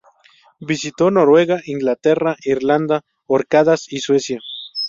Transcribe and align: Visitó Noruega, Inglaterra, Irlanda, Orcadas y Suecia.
Visitó 0.59 1.11
Noruega, 1.11 1.61
Inglaterra, 1.63 2.35
Irlanda, 2.43 3.01
Orcadas 3.27 3.85
y 3.93 3.99
Suecia. 3.99 4.39